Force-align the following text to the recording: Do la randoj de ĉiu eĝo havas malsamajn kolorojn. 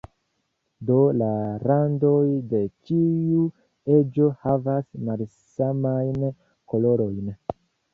Do 0.89 0.95
la 1.17 1.27
randoj 1.65 2.23
de 2.55 2.63
ĉiu 2.89 3.45
eĝo 3.99 4.33
havas 4.43 4.93
malsamajn 5.07 6.31
kolorojn. 6.75 7.35